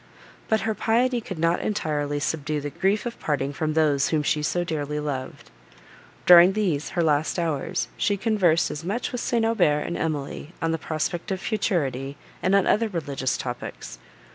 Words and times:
But 0.47 0.61
her 0.61 0.73
piety 0.73 1.21
could 1.21 1.37
not 1.37 1.59
entirely 1.59 2.19
subdue 2.19 2.59
the 2.59 2.71
grief 2.71 3.05
of 3.05 3.19
parting 3.19 3.53
from 3.53 3.75
those 3.75 4.07
whom 4.09 4.23
she 4.23 4.41
so 4.41 4.63
dearly 4.63 4.99
loved. 4.99 5.51
During 6.25 6.53
these 6.53 6.89
her 6.97 7.03
last 7.03 7.37
hours, 7.37 7.87
she 7.97 8.17
conversed 8.17 8.83
much 8.83 9.11
with 9.11 9.21
St. 9.21 9.45
Aubert 9.45 9.81
and 9.85 9.95
Emily, 9.95 10.53
on 10.59 10.71
the 10.71 10.79
prospect 10.79 11.29
of 11.29 11.39
futurity, 11.39 12.17
and 12.41 12.55
on 12.55 12.65
other 12.65 12.87
religious 12.87 13.37
topics. 13.37 13.99